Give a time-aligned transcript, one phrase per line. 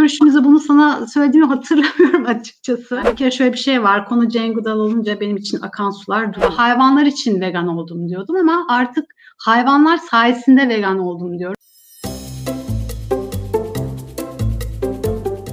[0.00, 3.02] görüşümüzde bunu sana söylediğimi hatırlamıyorum açıkçası.
[3.10, 4.08] Bir kere şöyle bir şey var.
[4.08, 6.52] Konu Goodall olunca benim için akan sular duruyor.
[6.52, 9.04] Hayvanlar için vegan oldum diyordum ama artık
[9.38, 11.54] hayvanlar sayesinde vegan oldum diyorum.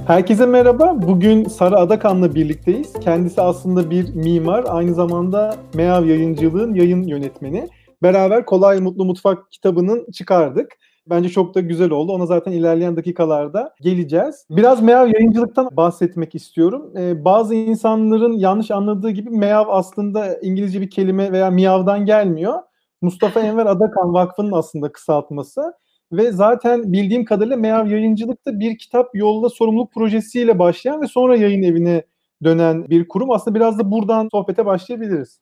[0.06, 1.02] Herkese merhaba.
[1.02, 2.92] Bugün Sara Adakan'la birlikteyiz.
[3.00, 7.68] Kendisi aslında bir mimar, aynı zamanda Meav Yayıncılığın yayın yönetmeni.
[8.02, 10.72] Beraber Kolay Mutlu Mutfak kitabının çıkardık.
[11.10, 12.12] Bence çok da güzel oldu.
[12.12, 14.46] Ona zaten ilerleyen dakikalarda geleceğiz.
[14.50, 16.92] Biraz Meav yayıncılıktan bahsetmek istiyorum.
[16.98, 22.58] Ee, bazı insanların yanlış anladığı gibi Meav aslında İngilizce bir kelime veya miyavdan gelmiyor.
[23.02, 25.72] Mustafa Enver Adakan Vakfı'nın aslında kısaltması.
[26.12, 31.62] Ve zaten bildiğim kadarıyla Meav Yayıncılık'ta bir kitap yolla sorumluluk projesiyle başlayan ve sonra yayın
[31.62, 32.02] evine
[32.44, 33.30] dönen bir kurum.
[33.30, 35.40] Aslında biraz da buradan sohbete başlayabiliriz.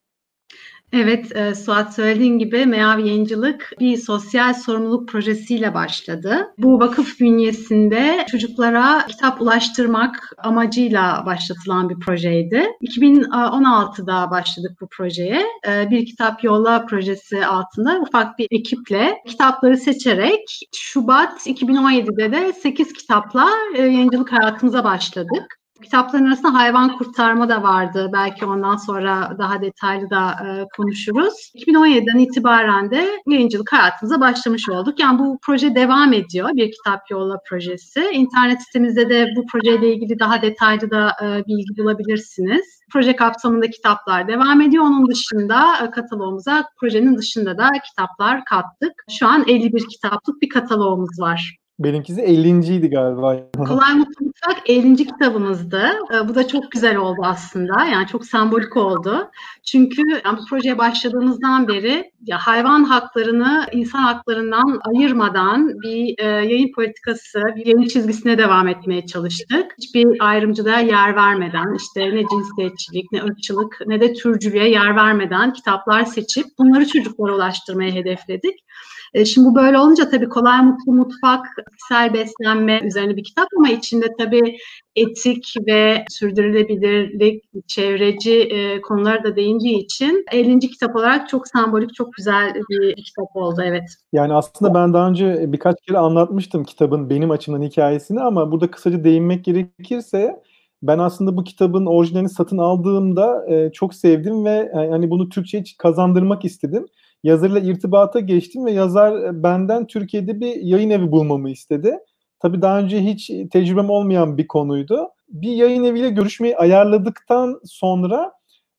[0.93, 6.53] Evet, e, Suat söylediğin gibi Meav Yayıncılık bir sosyal sorumluluk projesiyle başladı.
[6.59, 12.67] Bu vakıf bünyesinde çocuklara kitap ulaştırmak amacıyla başlatılan bir projeydi.
[12.83, 15.43] 2016'da başladık bu projeye.
[15.69, 22.93] E, bir kitap yolla projesi altında ufak bir ekiple kitapları seçerek Şubat 2017'de de 8
[22.93, 25.66] kitapla e, yayıncılık hayatımıza başladık.
[25.83, 28.11] Kitapların arasında hayvan kurtarma da vardı.
[28.13, 31.53] Belki ondan sonra daha detaylı da e, konuşuruz.
[31.55, 35.01] 2017'den itibaren de yayıncılık hayatımıza başlamış olduk.
[35.01, 36.51] Yani bu proje devam ediyor.
[36.53, 38.11] Bir kitap yolla projesi.
[38.13, 42.67] İnternet sitemizde de bu projeyle ilgili daha detaylı da e, bilgi bulabilirsiniz.
[42.93, 44.85] Proje kapsamında kitaplar devam ediyor.
[44.85, 48.93] Onun dışında e, kataloğumuza projenin dışında da kitaplar kattık.
[49.19, 51.57] Şu an 51 kitaplık bir kataloğumuz var.
[51.79, 53.51] Benimkisi 50.ydi galiba.
[53.57, 54.97] Kolay Mutlu Mutfak 50.
[54.97, 55.91] kitabımızdı.
[56.15, 57.85] Ee, bu da çok güzel oldu aslında.
[57.85, 59.31] Yani çok sembolik oldu.
[59.65, 60.03] Çünkü
[60.39, 67.67] bu projeye başladığımızdan beri ya hayvan haklarını insan haklarından ayırmadan bir e, yayın politikası, bir
[67.67, 69.75] yayın çizgisine devam etmeye çalıştık.
[69.79, 76.05] Hiçbir ayrımcılığa yer vermeden, işte ne cinsiyetçilik, ne ırkçılık, ne de türcülüğe yer vermeden kitaplar
[76.05, 78.66] seçip bunları çocuklara ulaştırmayı hedefledik.
[79.15, 83.69] E, şimdi bu böyle olunca tabii kolay mutlu mutfak, bitkisel beslenme üzerine bir kitap ama
[83.69, 84.57] içinde tabii
[84.97, 90.59] etik ve sürdürülebilirlik, çevreci e, konulara da değindiği için 50.
[90.59, 93.97] kitap olarak çok sembolik, çok güzel bir kitap oldu evet.
[94.13, 99.05] Yani aslında ben daha önce birkaç kere anlatmıştım kitabın benim açımdan hikayesini ama burada kısaca
[99.05, 100.43] değinmek gerekirse
[100.83, 105.65] ben aslında bu kitabın orijinalini satın aldığımda e, çok sevdim ve e, hani bunu Türkçe'ye
[105.79, 106.87] kazandırmak istedim
[107.27, 111.99] yazarla irtibata geçtim ve yazar e, benden Türkiye'de bir yayın evi bulmamı istedi.
[112.41, 115.09] Tabii daha önce hiç tecrübem olmayan bir konuydu.
[115.29, 118.33] Bir yayın eviyle görüşmeyi ayarladıktan sonra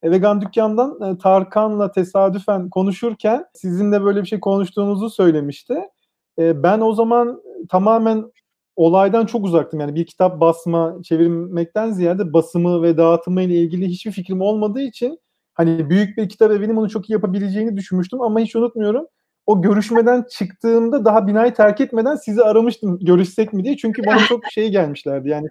[0.03, 5.75] e, Vegan Dükkan'dan e, Tarkan'la tesadüfen konuşurken sizinle böyle bir şey konuştuğunuzu söylemişti.
[6.39, 8.31] Ben o zaman tamamen
[8.75, 9.79] olaydan çok uzaktım.
[9.79, 15.19] Yani bir kitap basma, çevirmekten ziyade basımı ve dağıtımı ile ilgili hiçbir fikrim olmadığı için
[15.57, 19.07] hani büyük bir kitap evinin bunu çok iyi yapabileceğini düşünmüştüm ama hiç unutmuyorum.
[19.45, 23.77] O görüşmeden çıktığımda daha binayı terk etmeden sizi aramıştım görüşsek mi diye.
[23.77, 25.47] Çünkü bana çok şey gelmişlerdi yani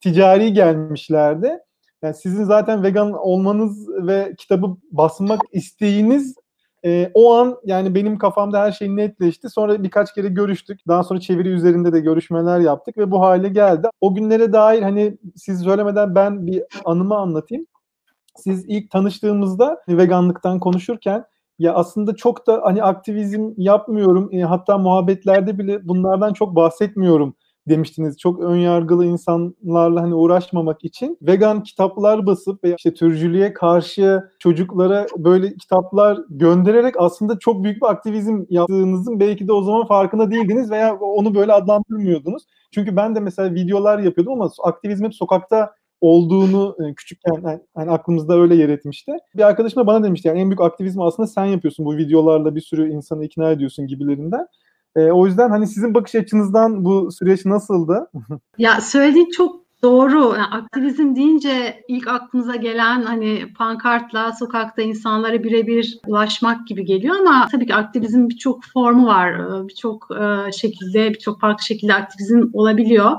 [0.00, 1.58] ticari gelmişlerdi.
[2.02, 6.34] Yani sizin zaten vegan olmanız ve kitabı basmak isteğiniz
[6.84, 9.48] e, o an yani benim kafamda her şey netleşti.
[9.50, 10.80] Sonra birkaç kere görüştük.
[10.88, 13.88] Daha sonra çeviri üzerinde de görüşmeler yaptık ve bu hale geldi.
[14.00, 17.66] O günlere dair hani siz söylemeden ben bir anımı anlatayım
[18.38, 21.24] siz ilk tanıştığımızda veganlıktan konuşurken
[21.58, 27.34] ya aslında çok da hani aktivizm yapmıyorum e, hatta muhabbetlerde bile bunlardan çok bahsetmiyorum
[27.68, 28.18] demiştiniz.
[28.18, 35.54] Çok önyargılı insanlarla hani uğraşmamak için vegan kitaplar basıp ve işte türcülüğe karşı çocuklara böyle
[35.54, 40.96] kitaplar göndererek aslında çok büyük bir aktivizm yaptığınızın belki de o zaman farkında değildiniz veya
[40.96, 42.42] onu böyle adlandırmıyordunuz.
[42.74, 45.70] Çünkü ben de mesela videolar yapıyordum ama aktivizm hep sokakta
[46.00, 49.12] olduğunu e, küçükken yani, aklımızda öyle yer etmişti.
[49.36, 52.60] Bir arkadaşım da bana demişti yani en büyük aktivizmi aslında sen yapıyorsun bu videolarla bir
[52.60, 54.46] sürü insanı ikna ediyorsun gibilerinden.
[54.96, 58.10] E, o yüzden hani sizin bakış açınızdan bu süreç nasıldı?
[58.58, 60.34] ya söylediğin çok Doğru.
[60.36, 67.48] Yani aktivizm deyince ilk aklımıza gelen hani pankartla sokakta insanlara birebir ulaşmak gibi geliyor ama
[67.52, 69.34] tabii ki aktivizm birçok formu var.
[69.68, 70.08] Birçok
[70.52, 73.12] şekilde, birçok farklı şekilde aktivizm olabiliyor.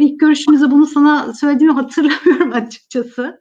[0.00, 3.40] İlk görüşümüzde bunu sana söylediğimi hatırlamıyorum açıkçası.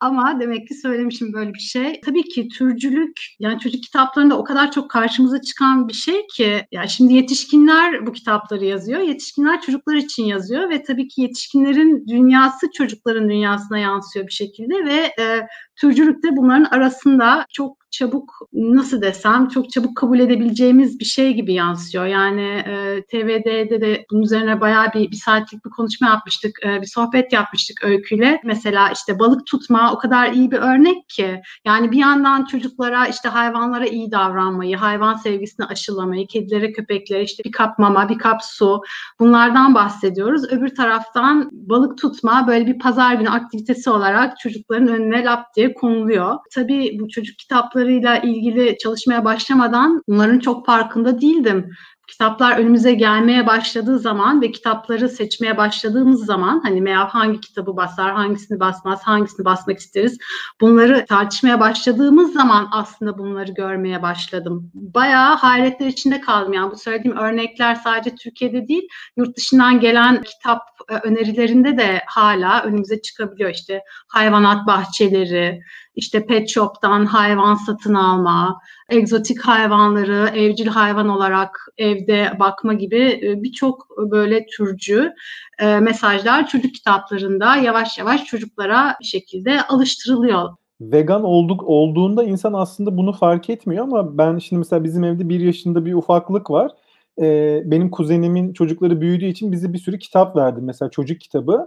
[0.00, 2.00] Ama demek ki söylemişim böyle bir şey.
[2.00, 6.86] Tabii ki türcülük yani çocuk kitaplarında o kadar çok karşımıza çıkan bir şey ki ya
[6.86, 9.00] şimdi yetişkinler bu kitapları yazıyor.
[9.00, 15.22] Yetişkinler çocuklar için yazıyor ve tabii ki yetişkinlerin dünyası çocukların dünyasına yansıyor bir şekilde ve
[15.22, 15.46] e,
[15.76, 21.52] türcülük de bunların arasında çok çabuk nasıl desem çok çabuk kabul edebileceğimiz bir şey gibi
[21.52, 22.06] yansıyor.
[22.06, 26.58] Yani e, TVD'de de bunun üzerine bayağı bir, bir saatlik bir konuşma yapmıştık.
[26.66, 28.40] E, bir sohbet yapmıştık Öykü'yle.
[28.44, 31.40] Mesela işte balık tutma o kadar iyi bir örnek ki.
[31.64, 37.52] Yani bir yandan çocuklara işte hayvanlara iyi davranmayı, hayvan sevgisini aşılamayı, kedilere, köpeklere işte bir
[37.52, 38.80] kap mama, bir kap su
[39.20, 40.52] bunlardan bahsediyoruz.
[40.52, 46.36] Öbür taraftan balık tutma böyle bir pazar günü aktivitesi olarak çocukların önüne lap diye konuluyor.
[46.54, 47.38] Tabii bu çocuk
[47.78, 51.70] kitaplarıyla ilgili çalışmaya başlamadan bunların çok farkında değildim
[52.08, 58.12] kitaplar önümüze gelmeye başladığı zaman ve kitapları seçmeye başladığımız zaman hani Meav hangi kitabı basar,
[58.12, 60.18] hangisini basmaz, hangisini basmak isteriz
[60.60, 64.70] bunları tartışmaya başladığımız zaman aslında bunları görmeye başladım.
[64.74, 66.52] Bayağı hayretler içinde kaldım.
[66.52, 72.62] Yani bu söylediğim örnekler sadece Türkiye'de değil, yurt dışından gelen kitap e, önerilerinde de hala
[72.62, 73.50] önümüze çıkabiliyor.
[73.50, 75.62] İşte hayvanat bahçeleri,
[75.94, 78.60] işte pet shop'tan hayvan satın alma,
[78.90, 85.12] egzotik hayvanları evcil hayvan olarak evde bakma gibi e, birçok böyle türcü
[85.58, 90.48] e, mesajlar çocuk kitaplarında yavaş yavaş çocuklara bir şekilde alıştırılıyor.
[90.80, 95.40] Vegan olduk olduğunda insan aslında bunu fark etmiyor ama ben şimdi mesela bizim evde bir
[95.40, 96.72] yaşında bir ufaklık var.
[97.20, 100.60] Ee, benim kuzenimin çocukları büyüdüğü için bize bir sürü kitap verdi.
[100.62, 101.66] Mesela çocuk kitabı.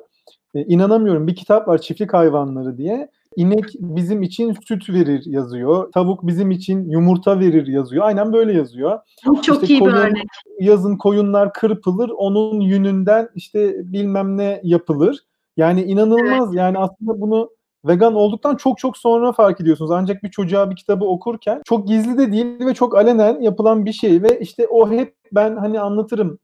[0.56, 5.92] Ee, inanamıyorum bir kitap var çiftlik hayvanları diye İnek bizim için süt verir yazıyor.
[5.92, 8.06] Tavuk bizim için yumurta verir yazıyor.
[8.06, 9.00] Aynen böyle yazıyor.
[9.42, 10.26] Çok işte iyi koyun, bir örnek.
[10.60, 12.10] Yazın koyunlar kırpılır.
[12.10, 15.20] Onun yününden işte bilmem ne yapılır.
[15.58, 16.48] Yani inanılmaz.
[16.48, 16.58] Evet.
[16.58, 17.50] Yani aslında bunu
[17.86, 19.92] vegan olduktan çok çok sonra fark ediyorsunuz.
[19.92, 23.94] Ancak bir çocuğa bir kitabı okurken çok gizli de değil ve çok alenen yapılan bir
[23.94, 26.40] şey ve işte o hep ben hani anlatırım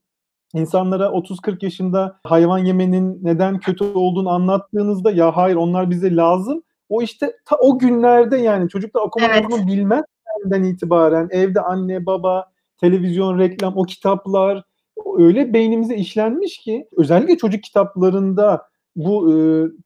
[0.53, 7.01] insanlara 30-40 yaşında hayvan yemenin neden kötü olduğunu anlattığınızda ya hayır onlar bize lazım o
[7.01, 9.43] işte ta o günlerde yani çocuklar okuma evet.
[9.43, 12.45] yazma bilmezden itibaren evde anne baba
[12.77, 14.63] televizyon reklam o kitaplar
[15.17, 18.61] öyle beynimize işlenmiş ki özellikle çocuk kitaplarında
[18.95, 19.35] bu e,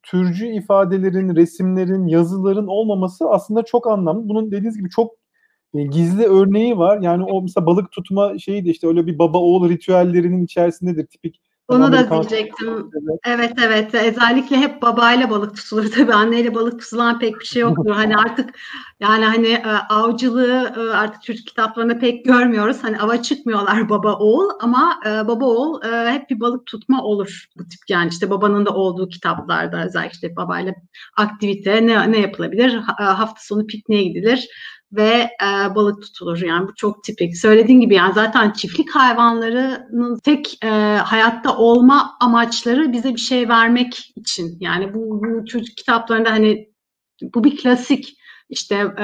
[0.03, 4.29] türcü ifadelerin, resimlerin, yazıların olmaması aslında çok anlamlı.
[4.29, 5.11] Bunun dediğiniz gibi çok
[5.73, 6.99] gizli örneği var.
[7.01, 11.05] Yani o mesela balık tutma şeyi de işte öyle bir baba oğul ritüellerinin içerisindedir.
[11.05, 11.41] Tipik
[11.71, 12.91] onu da diyecektim.
[13.25, 13.93] Evet evet.
[13.93, 16.13] Özellikle hep babayla balık tutulur tabii.
[16.13, 17.91] Anneyle balık tutulan pek bir şey yoktur.
[17.91, 18.49] hani artık
[18.99, 22.77] yani hani e, avcılığı e, artık çocuk kitaplarında pek görmüyoruz.
[22.81, 27.45] Hani ava çıkmıyorlar baba oğul ama e, baba oğul hep bir balık tutma olur.
[27.57, 30.73] Bu tip yani işte babanın da olduğu kitaplarda özellikle babayla
[31.17, 32.73] aktivite ne, ne yapılabilir?
[32.97, 34.49] Hafta sonu pikniğe gidilir
[34.93, 36.41] ve e, balık tutulur.
[36.41, 37.37] Yani bu çok tipik.
[37.37, 40.67] Söylediğin gibi yani zaten çiftlik hayvanlarının tek e,
[41.03, 44.57] hayatta olma amaçları bize bir şey vermek için.
[44.59, 46.69] Yani bu, bu çocuk kitaplarında hani
[47.35, 48.17] bu bir klasik.
[48.49, 49.03] İşte e,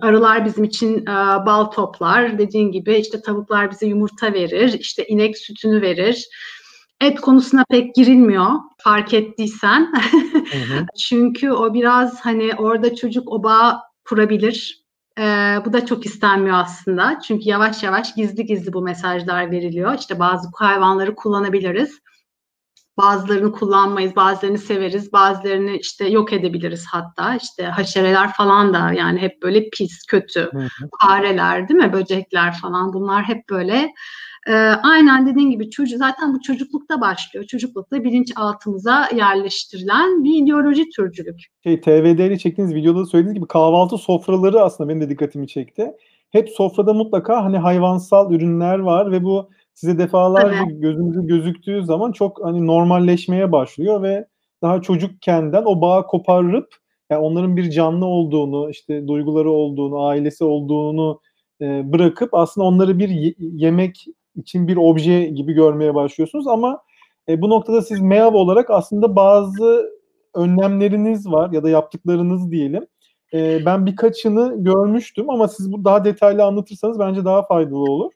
[0.00, 1.06] arılar bizim için e,
[1.46, 2.38] bal toplar.
[2.38, 4.76] Dediğin gibi işte tavuklar bize yumurta verir.
[4.80, 6.28] İşte inek sütünü verir.
[7.00, 9.92] Et konusuna pek girilmiyor fark ettiysen.
[10.52, 10.86] Hı hı.
[10.98, 14.87] Çünkü o biraz hani orada çocuk o bağ kurabilir
[15.18, 17.20] ee, bu da çok istenmiyor aslında.
[17.20, 19.98] Çünkü yavaş yavaş gizli gizli bu mesajlar veriliyor.
[19.98, 21.98] İşte bazı hayvanları kullanabiliriz.
[22.98, 27.34] Bazılarını kullanmayız, bazılarını severiz, bazılarını işte yok edebiliriz hatta.
[27.34, 30.50] İşte haşereler falan da yani hep böyle pis, kötü.
[31.02, 31.92] Fareler değil mi?
[31.92, 33.92] Böcekler falan bunlar hep böyle
[34.48, 34.52] e,
[34.82, 37.44] aynen dediğin gibi çocuk zaten bu çocuklukta başlıyor.
[37.44, 41.40] Çocuklukta bilinçaltımıza yerleştirilen bir ideoloji türcülük.
[41.64, 45.92] Şey TVD'li çektiğiniz videoda söylediğiniz gibi kahvaltı sofraları aslında benim de dikkatimi çekti.
[46.30, 50.82] Hep sofrada mutlaka hani hayvansal ürünler var ve bu size defalarca evet.
[50.82, 54.26] gözünüzü gözüktüğü zaman çok hani normalleşmeye başlıyor ve
[54.62, 56.74] daha çocukkenden o bağı koparıp
[57.10, 61.20] yani onların bir canlı olduğunu, işte duyguları olduğunu, ailesi olduğunu
[61.60, 64.04] e, bırakıp aslında onları bir ye- yemek
[64.38, 66.82] için bir obje gibi görmeye başlıyorsunuz ama
[67.28, 69.90] e, bu noktada siz MEAV olarak aslında bazı
[70.34, 72.86] önlemleriniz var ya da yaptıklarınız diyelim.
[73.34, 78.12] E, ben birkaçını görmüştüm ama siz bu daha detaylı anlatırsanız bence daha faydalı olur.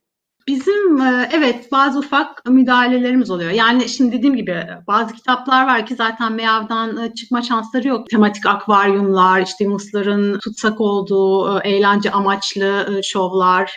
[0.47, 3.51] Bizim e, evet bazı ufak müdahalelerimiz oluyor.
[3.51, 8.11] Yani şimdi dediğim gibi bazı kitaplar var ki zaten MEAV'dan e, çıkma şansları yok.
[8.11, 13.73] Tematik akvaryumlar, işte Yunusların tutsak olduğu e, eğlence amaçlı şovlar,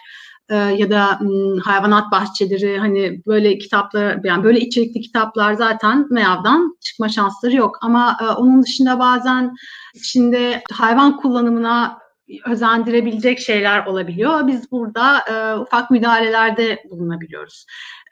[0.49, 1.19] ya da
[1.63, 7.79] hayvanat bahçeleri hani böyle kitaplar yani böyle içerikli kitaplar zaten MEAV'dan çıkma şansları yok.
[7.81, 9.55] Ama onun dışında bazen
[10.03, 12.05] şimdi hayvan kullanımına
[12.45, 14.47] özendirebilecek şeyler olabiliyor.
[14.47, 17.65] Biz burada e, ufak müdahalelerde bulunabiliyoruz.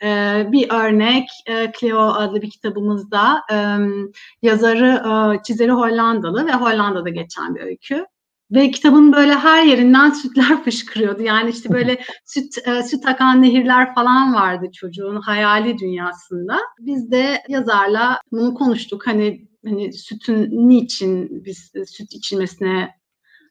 [0.03, 0.07] E,
[0.51, 3.57] bir örnek e, Cleo adlı bir kitabımızda e,
[4.41, 5.03] yazarı,
[5.35, 8.05] e, çizeri Hollandalı ve Hollanda'da geçen bir öykü.
[8.51, 11.23] Ve kitabın böyle her yerinden sütler fışkırıyordu.
[11.23, 16.59] Yani işte böyle süt e, süt akan nehirler falan vardı çocuğun hayali dünyasında.
[16.79, 19.07] Biz de yazarla bunu konuştuk.
[19.07, 22.89] Hani hani sütün niçin biz süt içilmesine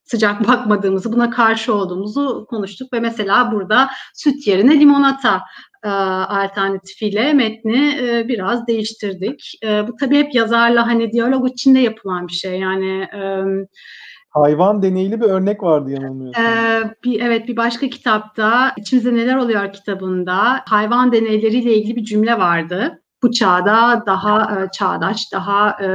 [0.04, 5.42] sıcak bakmadığımızı, buna karşı olduğumuzu konuştuk ve mesela burada süt yerine limonata
[5.84, 9.58] e, alternatifiyle metni e, biraz değiştirdik.
[9.64, 12.58] E, bu tabii hep yazarla hani diyalog içinde yapılan bir şey.
[12.60, 13.22] Yani e,
[14.32, 16.44] Hayvan deneyli bir örnek vardı yanılmıyorsam.
[16.44, 22.38] Ee, bir, evet bir başka kitapta içimizde neler oluyor kitabında hayvan deneyleriyle ilgili bir cümle
[22.38, 23.02] vardı.
[23.22, 25.88] Bu çağda daha e, çağdaş, daha e,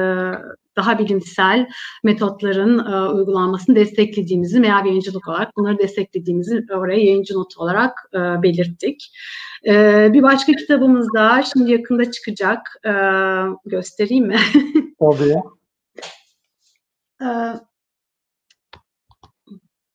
[0.75, 1.67] daha bilimsel
[2.03, 9.11] metotların e, uygulanmasını desteklediğimizi veya yayıncılık olarak bunları desteklediğimizi oraya yayıncı notu olarak e, belirttik.
[9.67, 12.59] E, bir başka kitabımız da şimdi yakında çıkacak.
[12.85, 12.91] E,
[13.65, 14.37] göstereyim mi?
[14.99, 15.35] Tabii.
[17.21, 17.27] e,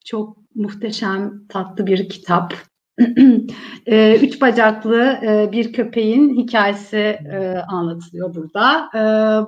[0.03, 2.53] çok muhteşem, tatlı bir kitap.
[3.85, 6.97] e, üç bacaklı e, bir köpeğin hikayesi
[7.31, 8.89] e, anlatılıyor burada.
[8.95, 8.99] E,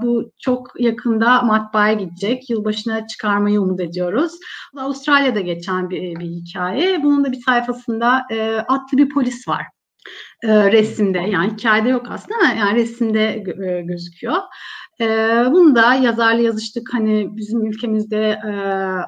[0.01, 2.49] bu çok yakında matbaaya gidecek.
[2.49, 4.33] Yılbaşına çıkarmayı umut ediyoruz.
[4.77, 7.03] Avustralya'da geçen bir, bir hikaye.
[7.03, 9.65] Bunun da bir sayfasında e, atlı bir polis var.
[10.43, 14.37] E, resimde yani hikayede yok aslında ama yani resimde e, gözüküyor.
[15.01, 15.05] E,
[15.51, 16.93] bunu da yazarla yazıştık.
[16.93, 18.51] Hani bizim ülkemizde e,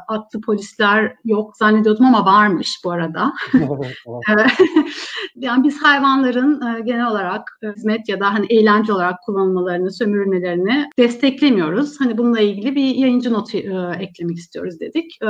[0.08, 3.34] atlı polisler yok zannediyordum ama varmış bu arada.
[5.36, 10.90] yani biz hayvanların e, genel olarak e, hizmet ya da hani eğlence olarak kullanılmalarını, sömürülmelerini
[11.00, 12.00] desteklemiyoruz.
[12.00, 15.18] Hani bununla ilgili bir yayıncı notu e, eklemek istiyoruz dedik.
[15.22, 15.28] E,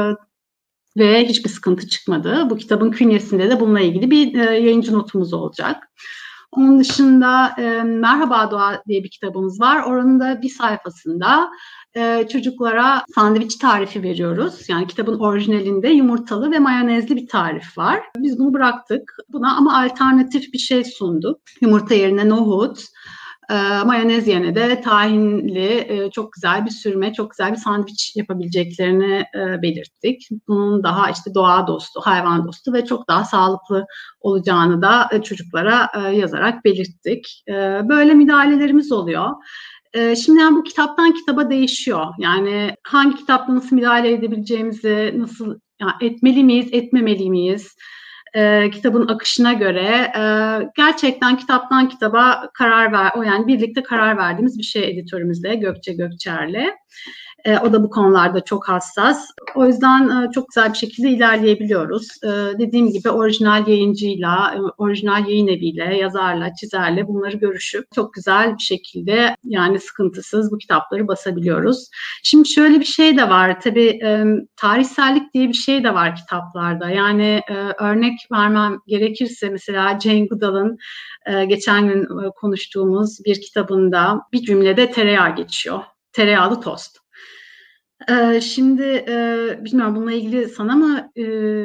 [0.98, 2.48] ve hiçbir sıkıntı çıkmadı.
[2.50, 5.84] Bu kitabın künyesinde de bununla ilgili bir e, yayıncı notumuz olacak.
[6.52, 9.84] Onun dışında e, Merhaba Doğa diye bir kitabımız var.
[9.84, 11.50] Oranın da bir sayfasında
[11.96, 14.70] e, çocuklara sandviç tarifi veriyoruz.
[14.70, 18.04] Yani kitabın orijinalinde yumurtalı ve mayonezli bir tarif var.
[18.18, 19.18] Biz bunu bıraktık.
[19.30, 21.40] Buna ama alternatif bir şey sunduk.
[21.62, 22.84] Yumurta yerine nohut,
[23.52, 29.26] e, mayonez yerine de tahinli e, çok güzel bir sürme, çok güzel bir sandviç yapabileceklerini
[29.36, 30.30] e, belirttik.
[30.48, 33.86] Bunun daha işte doğa dostu, hayvan dostu ve çok daha sağlıklı
[34.20, 37.44] olacağını da e, çocuklara yazarak belirttik.
[37.90, 39.30] Böyle müdahalelerimiz oluyor.
[39.94, 42.06] E, şimdi yani bu kitaptan kitaba değişiyor.
[42.20, 47.76] Yani hangi kitapla nasıl müdahale edebileceğimizi, nasıl yani etmeli miyiz, etmemeli miyiz?
[48.38, 50.22] E, kitabın akışına göre e,
[50.76, 56.66] gerçekten kitaptan kitaba karar ver, o yani birlikte karar verdiğimiz bir şey editörümüzle Gökçe Gökçer'le.
[57.48, 59.28] E, o da bu konularda çok hassas.
[59.56, 62.08] O yüzden e, çok güzel bir şekilde ilerleyebiliyoruz.
[62.24, 62.28] E,
[62.60, 68.64] dediğim gibi orijinal yayıncıyla, e, orijinal yayın eviyle, yazarla, çizerle bunları görüşüp çok güzel bir
[68.64, 71.90] şekilde yani sıkıntısız bu kitapları basabiliyoruz.
[72.24, 73.62] Şimdi şöyle bir şey de var.
[73.62, 74.26] Tabii e,
[74.56, 76.90] tarihsellik diye bir şey de var kitaplarda.
[76.90, 80.78] Yani e, örnek vermem gerekirse mesela Jane Goodall'ın
[81.26, 85.80] e, geçen gün e, konuştuğumuz bir kitabında bir cümlede tereyağı geçiyor.
[86.14, 87.07] Tereyağlı tost.
[88.10, 91.24] Ee, şimdi e, bilmiyorum bununla ilgili sana mı e,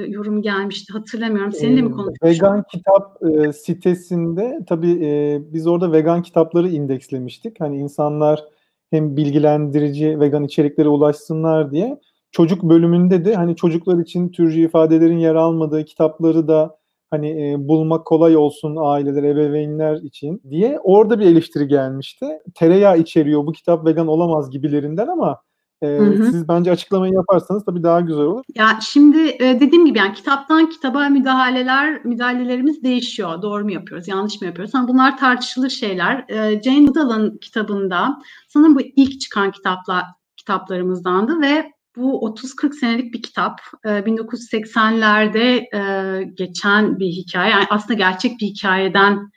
[0.09, 1.53] yorum gelmişti hatırlamıyorum.
[1.53, 2.25] Seninle mi konuşmuştuk?
[2.25, 7.61] Vegan kitap e, sitesinde tabii e, biz orada vegan kitapları indekslemiştik.
[7.61, 8.45] Hani insanlar
[8.91, 11.99] hem bilgilendirici vegan içeriklere ulaşsınlar diye.
[12.31, 16.77] Çocuk bölümünde de hani çocuklar için türcü ifadelerin yer almadığı kitapları da
[17.11, 22.27] hani e, bulmak kolay olsun aileler, ebeveynler için diye orada bir eleştiri gelmişti.
[22.55, 25.39] Tereyağı içeriyor bu kitap vegan olamaz gibilerinden ama
[25.83, 26.31] ee, hı hı.
[26.31, 28.45] Siz bence açıklamayı yaparsanız tabii daha güzel olur.
[28.55, 33.43] Ya şimdi e, dediğim gibi yani kitaptan kitaba müdahaleler, müdahalelerimiz değişiyor.
[33.43, 34.75] Doğru mu yapıyoruz, yanlış mı yapıyoruz?
[34.75, 36.25] Yani bunlar tartışılır şeyler.
[36.29, 40.05] E, Jane Goodall'ın kitabında sanırım bu ilk çıkan kitaplar
[40.37, 43.61] kitaplarımızdandı ve bu 30-40 senelik bir kitap.
[43.85, 47.51] 1980'lerde e, geçen bir hikaye.
[47.51, 49.31] Yani aslında gerçek bir hikayeden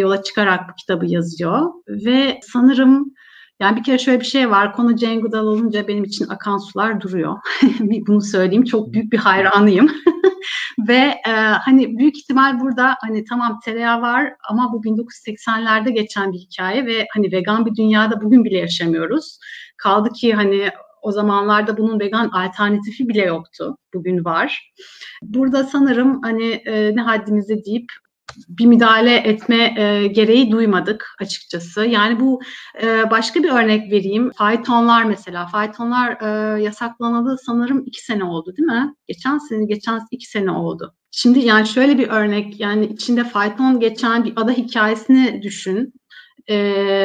[0.00, 1.70] yola çıkarak bu kitabı yazıyor.
[1.88, 3.14] Ve sanırım
[3.60, 4.72] yani bir kere şöyle bir şey var.
[4.72, 7.38] Konu Jane Goodall olunca benim için akan sular duruyor.
[7.80, 8.64] Bunu söyleyeyim.
[8.64, 9.90] Çok büyük bir hayranıyım.
[10.88, 11.30] Ve e,
[11.64, 17.06] hani büyük ihtimal burada hani tamam tereyağı var ama bu 1980'lerde geçen bir hikaye ve
[17.14, 19.38] hani vegan bir dünyada bugün bile yaşamıyoruz.
[19.76, 20.70] Kaldı ki hani
[21.02, 23.76] o zamanlarda bunun vegan alternatifi bile yoktu.
[23.94, 24.72] Bugün var.
[25.22, 27.86] Burada sanırım hani e, ne haddimize deyip
[28.48, 31.84] bir müdahale etme e, gereği duymadık açıkçası.
[31.84, 32.40] Yani bu
[32.82, 34.30] e, başka bir örnek vereyim.
[34.36, 35.46] Faytonlar mesela.
[35.46, 38.94] Faytonlar e, yasaklanalı sanırım iki sene oldu değil mi?
[39.08, 40.94] Geçen sene, geçen iki sene oldu.
[41.10, 45.92] Şimdi yani şöyle bir örnek yani içinde fayton geçen bir ada hikayesini düşün.
[46.48, 46.54] e,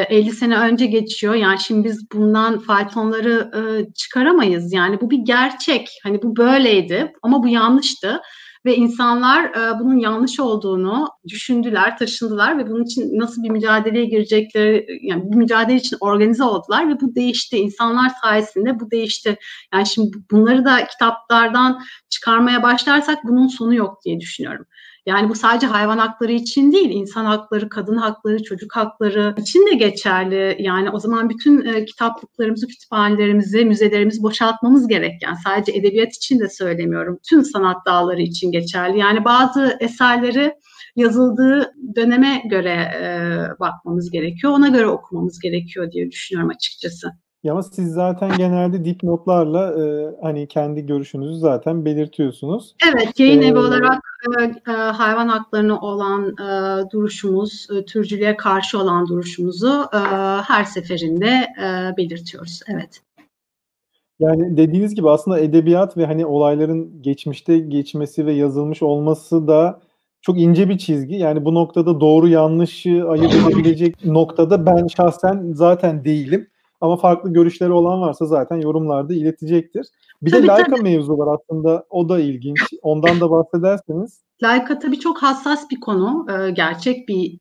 [0.09, 1.33] 50 sene önce geçiyor.
[1.35, 4.73] Yani şimdi biz bundan faytonları e, çıkaramayız.
[4.73, 5.89] Yani bu bir gerçek.
[6.03, 8.21] Hani bu böyleydi ama bu yanlıştı
[8.65, 14.85] ve insanlar e, bunun yanlış olduğunu düşündüler, taşındılar ve bunun için nasıl bir mücadeleye girecekleri,
[15.01, 17.57] yani bir mücadele için organize oldular ve bu değişti.
[17.57, 19.37] İnsanlar sayesinde bu değişti.
[19.73, 24.65] Yani şimdi bunları da kitaplardan çıkarmaya başlarsak bunun sonu yok diye düşünüyorum.
[25.09, 29.73] Yani bu sadece hayvan hakları için değil, insan hakları, kadın hakları, çocuk hakları için de
[29.73, 30.57] geçerli.
[30.59, 35.23] Yani o zaman bütün e, kitaplıklarımızı, kütüphanelerimizi, müzelerimizi boşaltmamız gerek.
[35.23, 37.19] Yani sadece edebiyat için de söylemiyorum.
[37.29, 38.99] Tüm sanat dalları için geçerli.
[38.99, 40.53] Yani bazı eserleri
[40.95, 43.03] yazıldığı döneme göre e,
[43.59, 44.53] bakmamız gerekiyor.
[44.53, 47.07] Ona göre okumamız gerekiyor diye düşünüyorum açıkçası.
[47.43, 52.75] Ya ama siz zaten genelde dipnotlarla e, hani kendi görüşünüzü zaten belirtiyorsunuz.
[52.93, 54.01] Evet, yayın evi ee, olarak
[54.67, 59.97] e, hayvan haklarına olan e, duruşumuz, e, türcülüğe karşı olan duruşumuzu e,
[60.41, 62.59] her seferinde e, belirtiyoruz.
[62.67, 63.01] Evet.
[64.19, 69.81] Yani dediğiniz gibi aslında edebiyat ve hani olayların geçmişte geçmesi ve yazılmış olması da
[70.21, 71.15] çok ince bir çizgi.
[71.15, 76.47] Yani bu noktada doğru yanlışı ayırt edebilecek noktada ben şahsen zaten değilim.
[76.81, 79.87] Ama farklı görüşleri olan varsa zaten yorumlarda iletecektir.
[80.21, 80.81] Bir tabii, de Leica tabii.
[80.81, 81.85] mevzu var aslında.
[81.89, 82.59] O da ilginç.
[82.81, 84.23] Ondan da bahsederseniz.
[84.43, 86.27] Leica tabii çok hassas bir konu.
[86.31, 87.39] Ee, gerçek bir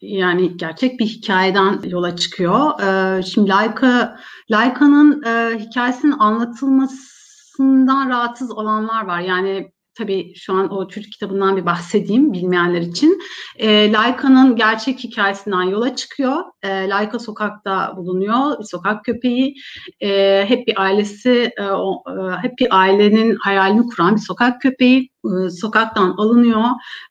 [0.00, 2.80] yani gerçek bir hikayeden yola çıkıyor.
[2.80, 4.16] Ee, şimdi Leica
[4.52, 9.20] Leica'nın e, hikayesinin anlatılmasından rahatsız olanlar var.
[9.20, 13.18] Yani tabii şu an o çocuk kitabından bir bahsedeyim bilmeyenler için.
[13.56, 16.42] E, Layka'nın gerçek hikayesinden yola çıkıyor.
[16.62, 19.54] E, Layka sokakta bulunuyor, bir sokak köpeği.
[20.00, 25.10] E, hep bir ailesi, e, o, e, hep bir ailenin hayalini kuran bir sokak köpeği.
[25.24, 26.64] E, sokaktan alınıyor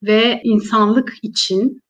[0.03, 1.81] ve insanlık için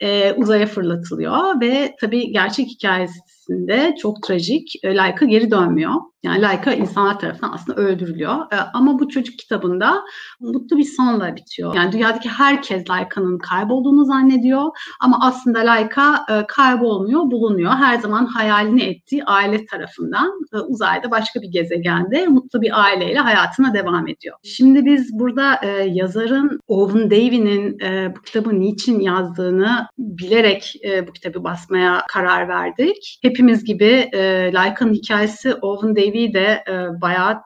[0.00, 4.84] e, uzaya fırlatılıyor ve tabii gerçek hikayesinde çok trajik.
[4.84, 6.11] E, Laika geri dönmüyor.
[6.22, 8.34] Yani Laika insanlar tarafından aslında öldürülüyor.
[8.52, 10.02] E, ama bu çocuk kitabında
[10.40, 11.74] mutlu bir sonla bitiyor.
[11.74, 14.70] Yani dünyadaki herkes Laika'nın kaybolduğunu zannediyor.
[15.00, 17.72] Ama aslında Laika e, kaybolmuyor, bulunuyor.
[17.72, 23.74] Her zaman hayalini ettiği aile tarafından e, uzayda başka bir gezegende mutlu bir aileyle hayatına
[23.74, 24.36] devam ediyor.
[24.42, 27.78] Şimdi biz burada e, yazarın Owen Davy'nin
[28.16, 30.74] bu kitabı niçin yazdığını bilerek
[31.08, 33.18] bu kitabı basmaya karar verdik.
[33.22, 34.10] Hepimiz gibi
[34.54, 37.42] Laika'nın hikayesi Owen Davy Levi de e, bayağı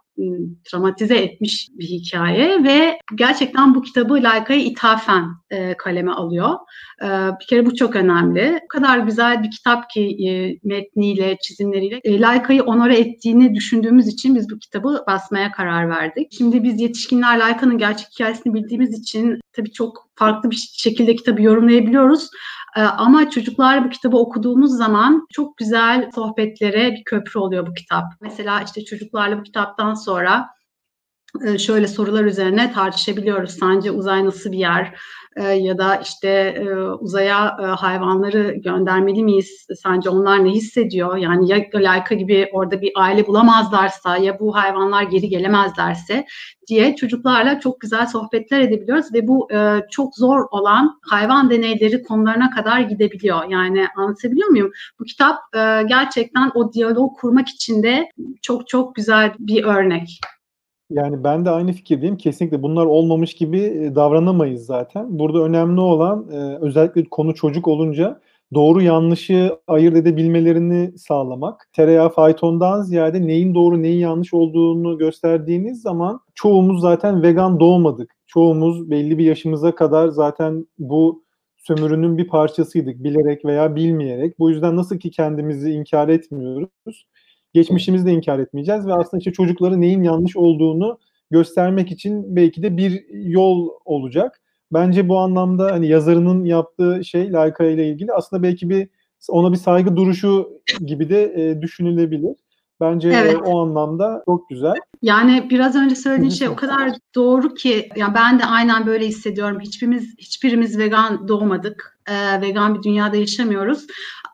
[0.64, 6.54] travmatize etmiş bir hikaye ve gerçekten bu kitabı Laika'ya ithafen e, kaleme alıyor.
[7.02, 7.06] E,
[7.40, 8.60] bir kere bu çok önemli.
[8.64, 14.34] O kadar güzel bir kitap ki e, metniyle, çizimleriyle e, Laika'yı onore ettiğini düşündüğümüz için
[14.34, 16.32] biz bu kitabı basmaya karar verdik.
[16.38, 22.30] Şimdi biz yetişkinler Laika'nın gerçek hikayesini bildiğimiz için tabii çok farklı bir şekilde kitabı yorumlayabiliyoruz.
[22.76, 28.04] Ama çocuklar bu kitabı okuduğumuz zaman çok güzel sohbetlere bir köprü oluyor bu kitap.
[28.20, 30.48] Mesela işte çocuklarla bu kitaptan sonra
[31.46, 33.58] e, şöyle sorular üzerine tartışabiliyoruz.
[33.58, 34.98] Sence uzay nasıl bir yer?
[35.36, 39.66] E, ya da işte e, uzaya hayvanları göndermeli miyiz?
[39.82, 41.16] Sence onlar ne hissediyor?
[41.16, 46.26] Yani ya Laika gibi orada bir aile bulamazlarsa ya bu hayvanlar geri gelemezlerse
[46.68, 49.48] diye çocuklarla çok güzel sohbetler edebiliyoruz ve bu
[49.90, 53.44] çok zor olan hayvan deneyleri konularına kadar gidebiliyor.
[53.48, 54.70] Yani anlatabiliyor muyum?
[55.00, 55.36] Bu kitap
[55.88, 58.08] gerçekten o diyalog kurmak için de
[58.42, 60.20] çok çok güzel bir örnek.
[60.90, 62.16] Yani ben de aynı fikirdeyim.
[62.16, 65.18] Kesinlikle bunlar olmamış gibi e, davranamayız zaten.
[65.18, 68.20] Burada önemli olan e, özellikle konu çocuk olunca
[68.54, 71.68] doğru yanlışı ayırt edebilmelerini sağlamak.
[71.72, 78.10] Tereyağı faytondan ziyade neyin doğru neyin yanlış olduğunu gösterdiğiniz zaman çoğumuz zaten vegan doğmadık.
[78.26, 81.24] Çoğumuz belli bir yaşımıza kadar zaten bu
[81.56, 84.38] sömürünün bir parçasıydık bilerek veya bilmeyerek.
[84.38, 87.06] Bu yüzden nasıl ki kendimizi inkar etmiyoruz
[87.52, 90.98] geçmişimizi de inkar etmeyeceğiz ve aslında işte çocuklara neyin yanlış olduğunu
[91.30, 94.40] göstermek için belki de bir yol olacak.
[94.72, 98.88] Bence bu anlamda hani yazarının yaptığı şey Laika ile ilgili aslında belki bir
[99.28, 100.48] ona bir saygı duruşu
[100.86, 102.36] gibi de e, düşünülebilir.
[102.80, 103.36] Bence evet.
[103.44, 104.74] o anlamda çok güzel.
[105.02, 109.60] Yani biraz önce söylediğin şey o kadar doğru ki ya ben de aynen böyle hissediyorum.
[109.60, 111.95] Hiçbirimiz hiçbirimiz vegan doğmadık.
[112.08, 113.86] Ee, vegan bir dünyada yaşamıyoruz.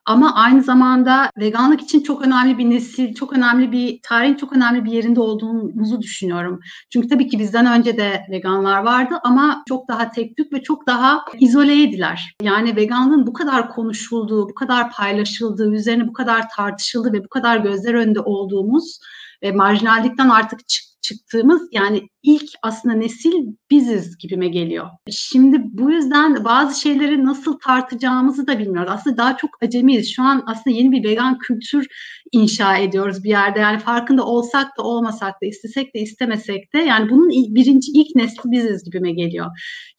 [0.07, 4.85] Ama aynı zamanda veganlık için çok önemli bir nesil, çok önemli bir tarihin çok önemli
[4.85, 6.61] bir yerinde olduğumuzu düşünüyorum.
[6.91, 10.87] Çünkü tabii ki bizden önce de veganlar vardı ama çok daha tek tük ve çok
[10.87, 12.35] daha izoleydiler.
[12.43, 17.57] Yani veganlığın bu kadar konuşulduğu, bu kadar paylaşıldığı, üzerine bu kadar tartışıldığı ve bu kadar
[17.57, 19.01] gözler önünde olduğumuz
[19.43, 23.33] ve marjinallikten artık çık, çıktığımız yani ilk aslında nesil
[23.71, 24.87] biziz gibime geliyor.
[25.11, 28.93] Şimdi bu yüzden bazı şeyleri nasıl tartacağımızı da bilmiyoruz.
[28.95, 30.15] Aslında daha çok acemiyiz.
[30.15, 31.87] Şu an aslında yeni bir vegan kültür
[32.33, 33.61] inşa ediyoruz bir yerde.
[33.61, 38.51] Yani farkında olsak da olmasak da istesek de istemesek de yani bunun birinci ilk nesli
[38.51, 39.47] biziz gibime geliyor.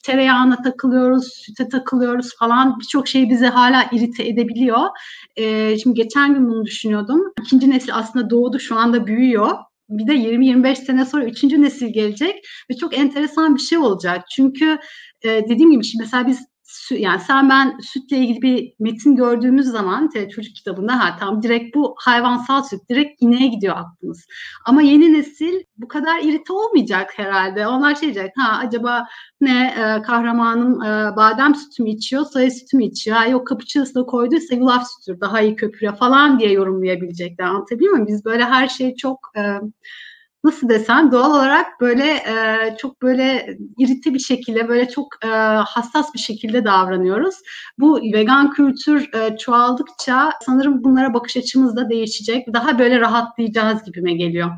[0.03, 4.89] Tereyağına takılıyoruz, süte takılıyoruz falan birçok şey bizi hala irite edebiliyor.
[5.35, 7.21] Ee, şimdi geçen gün bunu düşünüyordum.
[7.41, 9.55] İkinci nesil aslında doğdu şu anda büyüyor
[9.97, 12.35] bir de 20-25 sene sonra üçüncü nesil gelecek
[12.71, 14.25] ve çok enteresan bir şey olacak.
[14.35, 14.77] Çünkü
[15.21, 16.52] e, dediğim gibi şimdi mesela biz
[16.91, 21.95] yani sen ben sütle ilgili bir metin gördüğümüz zaman çocuk kitabında ha tam direkt bu
[21.97, 24.25] hayvansal süt direkt ineğe gidiyor aklımız.
[24.65, 27.67] Ama yeni nesil bu kadar irite olmayacak herhalde.
[27.67, 29.07] Onlar şey diyecek ha acaba
[29.41, 33.17] ne e, kahramanın e, badem sütü mü içiyor, soya sütü mü içiyor?
[33.17, 37.45] Ha, yok cappuccino'suna koyduysa yulaf sütü daha iyi köpürüyor falan diye yorumlayabilecekler.
[37.45, 38.07] Anlatabiliyor muyum?
[38.07, 39.41] Biz böyle her şeyi çok e,
[40.43, 45.27] nasıl desem doğal olarak böyle e, çok böyle irite bir şekilde böyle çok e,
[45.65, 47.35] hassas bir şekilde davranıyoruz.
[47.79, 52.53] Bu vegan kültür e, çoğaldıkça sanırım bunlara bakış açımız da değişecek.
[52.53, 54.51] Daha böyle rahatlayacağız gibime geliyor.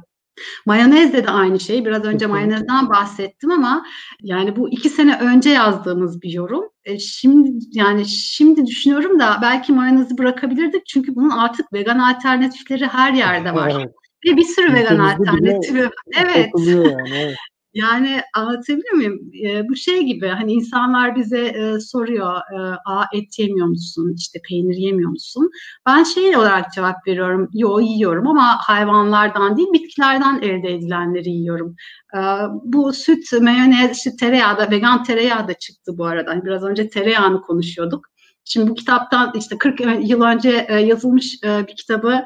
[0.65, 1.85] Mayonezde de aynı şey.
[1.85, 3.85] Biraz önce mayonezden bahsettim ama
[4.21, 6.63] yani bu iki sene önce yazdığımız bir yorum.
[6.85, 13.13] E, şimdi yani şimdi düşünüyorum da belki mayonezi bırakabilirdik çünkü bunun artık vegan alternatifleri her
[13.13, 13.87] yerde var.
[14.25, 15.89] Ve bir sürü vegan alternatifi.
[16.23, 16.49] Evet.
[16.57, 17.35] Yani, evet.
[17.75, 19.19] Yani anlatabiliyor muyum?
[19.45, 24.13] E, bu şey gibi hani insanlar bize e, soruyor e, Aa, et yemiyor musun?
[24.17, 25.49] İşte peynir yemiyor musun?
[25.87, 27.49] Ben şey olarak cevap veriyorum.
[27.53, 31.75] Yo yiyorum ama hayvanlardan değil bitkilerden elde edilenleri yiyorum.
[32.15, 32.19] E,
[32.63, 36.31] bu süt, mayonez, işte tereyağı da vegan tereyağı da çıktı bu arada.
[36.31, 38.05] Hani biraz önce tereyağını konuşuyorduk.
[38.45, 42.25] Şimdi bu kitaptan işte 40 yıl önce e, yazılmış e, bir kitabı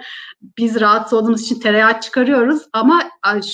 [0.58, 3.02] biz rahatsız olduğumuz için tereyağı çıkarıyoruz ama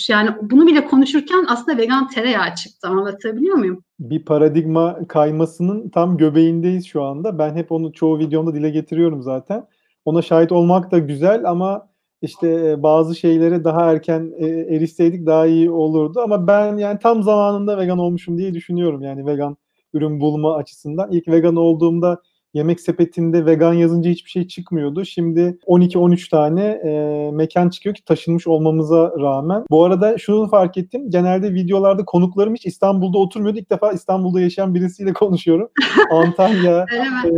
[0.09, 2.87] yani bunu bile konuşurken aslında vegan tereyağı çıktı.
[2.87, 3.83] Anlatabiliyor muyum?
[3.99, 7.39] Bir paradigma kaymasının tam göbeğindeyiz şu anda.
[7.39, 9.67] Ben hep onu çoğu videomda dile getiriyorum zaten.
[10.05, 11.89] Ona şahit olmak da güzel ama
[12.21, 14.33] işte e, bazı şeylere daha erken
[14.69, 16.19] erişseydik daha iyi olurdu.
[16.23, 19.01] Ama ben yani tam zamanında vegan olmuşum diye düşünüyorum.
[19.01, 19.57] Yani vegan
[19.93, 21.11] ürün bulma açısından.
[21.11, 22.21] İlk vegan olduğumda
[22.55, 25.05] Yemek sepetinde vegan yazınca hiçbir şey çıkmıyordu.
[25.05, 29.63] Şimdi 12-13 tane e, mekan çıkıyor ki taşınmış olmamıza rağmen.
[29.69, 31.09] Bu arada şunu fark ettim.
[31.09, 33.59] Genelde videolarda konuklarım hiç İstanbul'da oturmuyordu.
[33.59, 35.69] İlk defa İstanbul'da yaşayan birisiyle konuşuyorum.
[36.11, 36.85] Antalya,
[37.25, 37.31] e,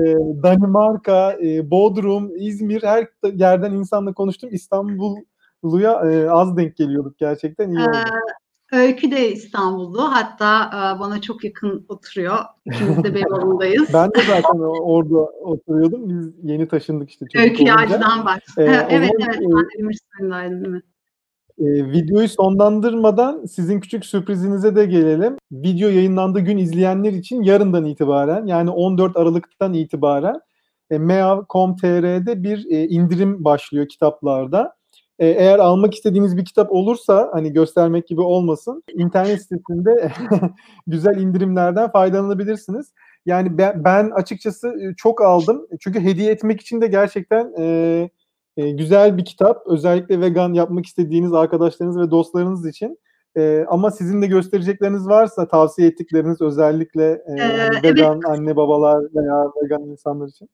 [0.43, 4.49] Danimarka, e, Bodrum, İzmir her yerden insanla konuştum.
[4.53, 7.69] İstanbul'luya e, az denk geliyorduk gerçekten.
[7.69, 7.97] iyi oldu.
[8.71, 10.01] Öykü de İstanbullu.
[10.01, 12.38] Hatta e, bana çok yakın oturuyor.
[12.65, 13.89] İkimiz de Beyoğlu'ndayız.
[13.93, 16.10] ben de zaten orada oturuyordum.
[16.10, 17.25] Biz yeni taşındık işte.
[17.36, 18.39] Öykü Yağcı'dan bak.
[18.58, 19.39] Ee, evet evet.
[19.41, 20.82] Ben de Üniversitesi'ndeydim değil mi?
[21.60, 25.38] E, videoyu sonlandırmadan sizin küçük sürprizinize de gelelim.
[25.51, 30.39] Video yayınlandığı gün izleyenler için yarından itibaren yani 14 Aralık'tan itibaren
[30.89, 34.77] e, meav.com.tr'de bir e, indirim başlıyor kitaplarda.
[35.19, 40.12] E, eğer almak istediğiniz bir kitap olursa hani göstermek gibi olmasın internet sitesinde
[40.88, 42.93] güzel indirimlerden faydalanabilirsiniz.
[43.25, 48.10] Yani ben, ben açıkçası e, çok aldım çünkü hediye etmek için de gerçekten e,
[48.58, 49.67] e, güzel bir kitap.
[49.67, 52.99] Özellikle vegan yapmak istediğiniz arkadaşlarınız ve dostlarınız için.
[53.38, 58.25] E, ama sizin de gösterecekleriniz varsa tavsiye ettikleriniz özellikle e, ee, vegan evet.
[58.25, 60.49] anne babalar veya vegan insanlar için.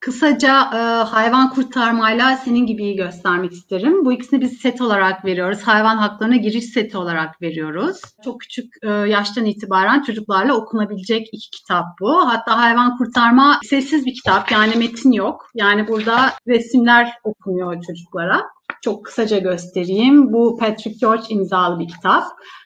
[0.00, 4.04] Kısaca e, hayvan kurtarmayla senin gibiyi göstermek isterim.
[4.04, 5.62] Bu ikisini biz set olarak veriyoruz.
[5.62, 8.00] Hayvan haklarına giriş seti olarak veriyoruz.
[8.24, 12.28] Çok küçük e, yaştan itibaren çocuklarla okunabilecek iki kitap bu.
[12.28, 15.50] Hatta hayvan kurtarma sessiz bir kitap yani metin yok.
[15.54, 18.42] Yani burada resimler okunuyor çocuklara.
[18.82, 20.32] Çok kısaca göstereyim.
[20.32, 22.24] Bu Patrick George imzalı bir kitap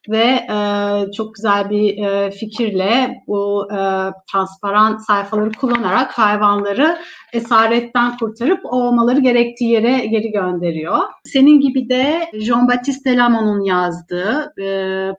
[0.09, 0.57] ve e,
[1.13, 3.79] çok güzel bir e, fikirle bu e,
[4.33, 6.99] transparan sayfaları kullanarak hayvanları
[7.33, 10.99] esaretten kurtarıp olmaları gerektiği yere geri gönderiyor.
[11.25, 14.67] Senin gibi de Jean-Baptiste Delamont'un yazdığı, e,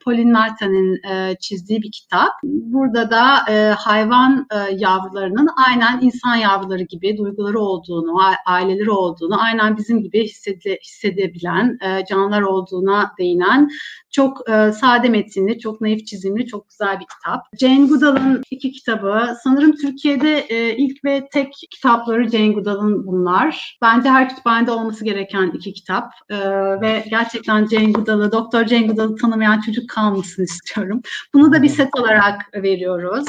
[0.05, 2.29] Pauline Martin'in e, çizdiği bir kitap.
[2.43, 9.77] Burada da e, hayvan e, yavrularının aynen insan yavruları gibi duyguları olduğunu, aileleri olduğunu, aynen
[9.77, 13.69] bizim gibi hissede, hissedebilen e, canlılar olduğuna değinen
[14.11, 17.41] çok e, sade metinli, çok naif çizimli, çok güzel bir kitap.
[17.59, 19.35] Jane Goodall'ın iki kitabı.
[19.43, 23.77] Sanırım Türkiye'de e, ilk ve tek kitapları Jane Goodall'ın bunlar.
[23.81, 26.11] Bence her kütüphanede olması gereken iki kitap.
[26.29, 26.37] E,
[26.81, 31.01] ve gerçekten Jane Goodall'ı, Doktor Jane Goodall'ı tanımayan çocuk kalmasın istiyorum.
[31.33, 33.25] Bunu da bir set olarak veriyoruz.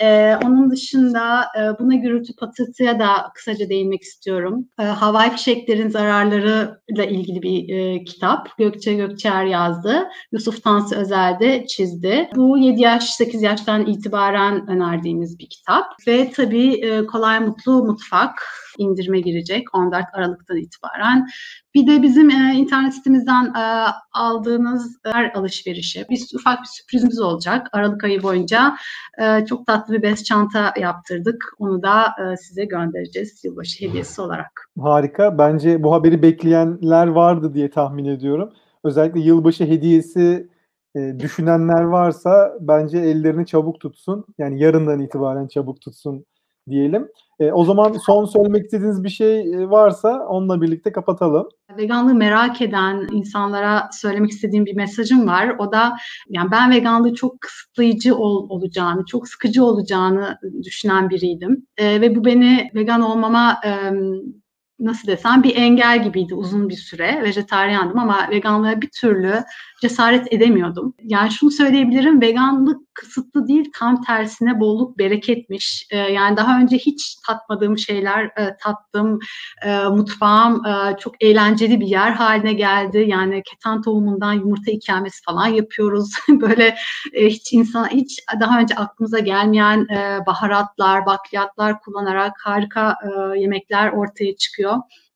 [0.00, 4.68] Ee, onun dışında e, buna gürültü patırtıya da kısaca değinmek istiyorum.
[4.80, 8.58] E, havai fişeklerin zararlarıyla ilgili bir e, kitap.
[8.58, 10.08] Gökçe Gökçer yazdı.
[10.32, 12.28] Yusuf Tansı Özel de çizdi.
[12.36, 15.84] Bu 7 yaş, 8 yaştan itibaren önerdiğimiz bir kitap.
[16.06, 21.26] Ve tabii e, Kolay Mutlu Mutfak indirime girecek 14 Aralık'tan itibaren.
[21.74, 27.66] Bir de bizim e, internet sitemizden e, aldığınız her alışverişe bir ufak bir sürprizimiz olacak.
[27.72, 28.76] Aralık ayı boyunca
[29.20, 31.44] e, çok tatlı bir bez çanta yaptırdık.
[31.58, 34.70] Onu da e, size göndereceğiz yılbaşı hediyesi olarak.
[34.80, 35.38] Harika.
[35.38, 38.52] Bence bu haberi bekleyenler vardı diye tahmin ediyorum.
[38.84, 40.48] Özellikle yılbaşı hediyesi
[40.96, 44.24] e, düşünenler varsa bence ellerini çabuk tutsun.
[44.38, 46.24] Yani yarından itibaren çabuk tutsun
[46.70, 47.08] diyelim.
[47.40, 51.48] E, o zaman son söylemek istediğiniz bir şey e, varsa onunla birlikte kapatalım.
[51.76, 55.54] Veganlığı merak eden insanlara söylemek istediğim bir mesajım var.
[55.58, 55.96] O da
[56.28, 61.66] yani ben veganlığı çok kısıtlayıcı ol, olacağını, çok sıkıcı olacağını düşünen biriydim.
[61.76, 63.70] E, ve bu beni vegan olmama e,
[64.78, 67.22] nasıl desem bir engel gibiydi uzun bir süre.
[67.22, 69.44] Vejetaryandım ama veganlığa bir türlü
[69.80, 70.94] cesaret edemiyordum.
[71.02, 75.86] Yani şunu söyleyebilirim, veganlık kısıtlı değil, tam tersine bolluk bereketmiş.
[75.90, 79.18] Ee, yani daha önce hiç tatmadığım şeyler e, tattım.
[79.64, 83.04] E, mutfağım e, çok eğlenceli bir yer haline geldi.
[83.08, 86.10] Yani keten tohumundan yumurta ikamesi falan yapıyoruz.
[86.28, 86.76] Böyle
[87.12, 93.92] e, hiç insan hiç daha önce aklımıza gelmeyen e, baharatlar, bakliyatlar kullanarak harika e, yemekler
[93.92, 94.63] ortaya çıkıyor.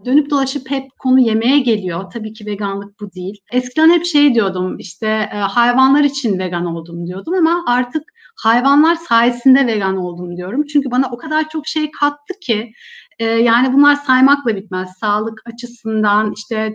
[0.05, 2.11] Dönüp dolaşıp hep konu yemeğe geliyor.
[2.13, 3.41] Tabii ki veganlık bu değil.
[3.53, 8.03] Eskiden hep şey diyordum işte e, hayvanlar için vegan oldum diyordum ama artık
[8.37, 10.65] hayvanlar sayesinde vegan oldum diyorum.
[10.73, 12.73] Çünkü bana o kadar çok şey kattı ki
[13.19, 14.91] e, yani bunlar saymakla bitmez.
[15.01, 16.75] Sağlık açısından işte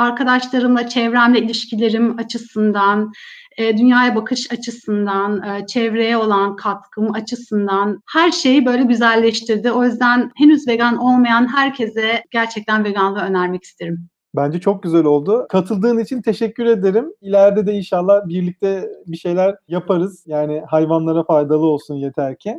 [0.00, 3.12] arkadaşlarımla, çevremle ilişkilerim açısından,
[3.58, 9.70] e, dünyaya bakış açısından, e, çevreye olan katkım açısından her şeyi böyle güzelleştirdi.
[9.72, 14.08] O yüzden henüz vegan olmayan herkese gerçekten veganlığı önermek isterim.
[14.36, 15.46] Bence çok güzel oldu.
[15.50, 17.12] Katıldığın için teşekkür ederim.
[17.20, 20.24] İleride de inşallah birlikte bir şeyler yaparız.
[20.26, 22.56] Yani hayvanlara faydalı olsun yeter ki.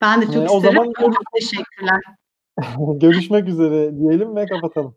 [0.00, 0.56] Ben de çok ee, isterim.
[0.56, 0.92] O zaman
[1.34, 2.00] teşekkürler.
[3.00, 4.94] Görüşmek üzere diyelim ve kapatalım.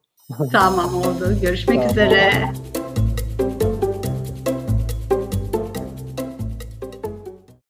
[0.51, 1.37] Tamam oldu.
[1.41, 1.91] Görüşmek tamam.
[1.91, 2.51] üzere.